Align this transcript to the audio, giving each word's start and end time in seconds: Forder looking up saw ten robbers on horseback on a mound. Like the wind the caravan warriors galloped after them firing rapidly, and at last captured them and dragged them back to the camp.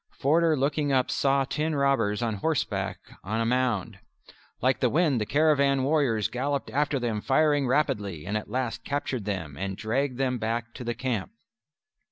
Forder 0.17 0.57
looking 0.57 0.91
up 0.91 1.11
saw 1.11 1.45
ten 1.45 1.75
robbers 1.75 2.23
on 2.23 2.37
horseback 2.37 2.97
on 3.23 3.39
a 3.39 3.45
mound. 3.45 3.99
Like 4.59 4.79
the 4.79 4.89
wind 4.89 5.21
the 5.21 5.27
caravan 5.27 5.83
warriors 5.83 6.27
galloped 6.27 6.71
after 6.71 6.97
them 6.97 7.21
firing 7.21 7.67
rapidly, 7.67 8.25
and 8.25 8.35
at 8.35 8.49
last 8.49 8.83
captured 8.83 9.25
them 9.25 9.55
and 9.59 9.77
dragged 9.77 10.17
them 10.17 10.39
back 10.39 10.73
to 10.73 10.83
the 10.83 10.95
camp. 10.95 11.33